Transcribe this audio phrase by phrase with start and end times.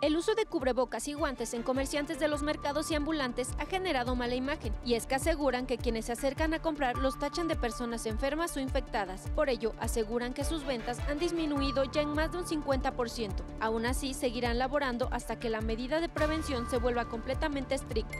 [0.00, 4.14] El uso de cubrebocas y guantes en comerciantes de los mercados y ambulantes ha generado
[4.14, 7.56] mala imagen, y es que aseguran que quienes se acercan a comprar los tachan de
[7.56, 9.28] personas enfermas o infectadas.
[9.34, 13.32] Por ello, aseguran que sus ventas han disminuido ya en más de un 50%.
[13.58, 18.18] Aún así, seguirán laborando hasta que la medida de prevención se vuelva completamente estricta.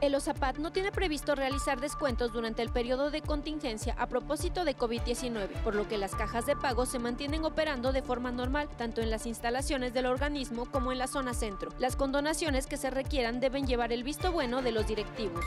[0.00, 4.74] El OSAPAT no tiene previsto realizar descuentos durante el periodo de contingencia a propósito de
[4.74, 9.02] COVID-19, por lo que las cajas de pago se mantienen operando de forma normal, tanto
[9.02, 11.70] en las instalaciones del organismo como en la zona centro.
[11.78, 15.44] Las condonaciones que se requieran deben llevar el visto bueno de los directivos.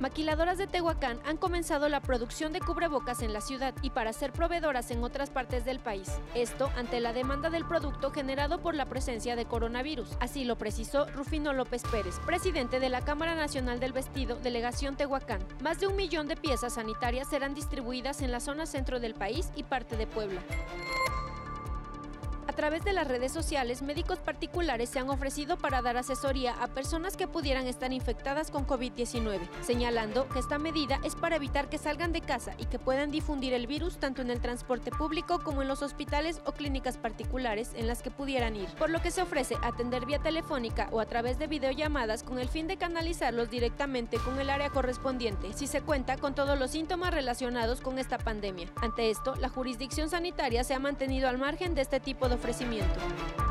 [0.00, 4.32] Maquiladoras de Tehuacán han comenzado la producción de cubrebocas en la ciudad y para ser
[4.32, 6.10] proveedoras en otras partes del país.
[6.34, 10.08] Esto ante la demanda del producto generado por la presencia de coronavirus.
[10.20, 15.40] Así lo precisó Rufino López Pérez, presidente de la Cámara Nacional del Vestido, Delegación Tehuacán.
[15.62, 19.50] Más de un millón de piezas sanitarias serán distribuidas en la zona centro del país
[19.54, 20.40] y parte de Puebla.
[22.54, 26.68] A través de las redes sociales, médicos particulares se han ofrecido para dar asesoría a
[26.68, 31.78] personas que pudieran estar infectadas con COVID-19, señalando que esta medida es para evitar que
[31.78, 35.62] salgan de casa y que puedan difundir el virus tanto en el transporte público como
[35.62, 39.22] en los hospitales o clínicas particulares en las que pudieran ir, por lo que se
[39.22, 44.18] ofrece atender vía telefónica o a través de videollamadas con el fin de canalizarlos directamente
[44.18, 48.68] con el área correspondiente, si se cuenta con todos los síntomas relacionados con esta pandemia.
[48.80, 53.43] Ante esto, la jurisdicción sanitaria se ha mantenido al margen de este tipo de ofrecimiento.